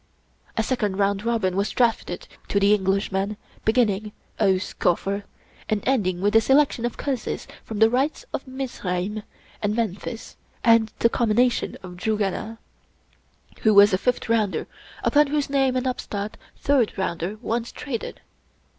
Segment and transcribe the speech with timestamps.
[0.57, 5.25] A second round robin was drafted to the Englishman, beginning:" Oh, Scoffer,"
[5.69, 9.21] and ending with a selection of curses from the rites of Mizraim
[9.61, 12.57] and Memphis and the Commination of Jugana;
[13.61, 14.65] who was a" fifth rounder,"
[15.03, 18.21] upon whose name an upstart" third rounder" once traded.